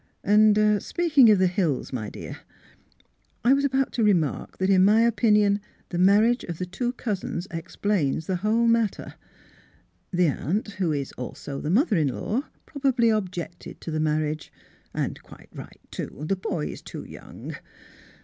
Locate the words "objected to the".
13.09-13.99